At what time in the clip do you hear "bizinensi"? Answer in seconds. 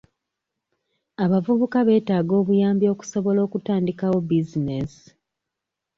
4.27-5.05